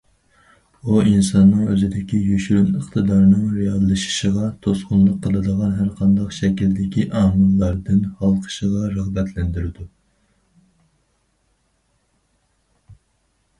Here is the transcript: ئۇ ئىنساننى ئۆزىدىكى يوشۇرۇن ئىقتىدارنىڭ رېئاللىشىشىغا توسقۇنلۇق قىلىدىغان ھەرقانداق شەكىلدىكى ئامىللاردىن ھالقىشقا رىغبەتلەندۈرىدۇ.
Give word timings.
ئۇ 0.91 0.99
ئىنساننى 1.09 1.65
ئۆزىدىكى 1.73 2.21
يوشۇرۇن 2.29 2.69
ئىقتىدارنىڭ 2.79 3.41
رېئاللىشىشىغا 3.57 4.47
توسقۇنلۇق 4.67 5.19
قىلىدىغان 5.27 5.75
ھەرقانداق 5.81 6.33
شەكىلدىكى 6.37 7.05
ئامىللاردىن 7.21 7.99
ھالقىشقا 8.23 8.91
رىغبەتلەندۈرىدۇ. 8.97 9.89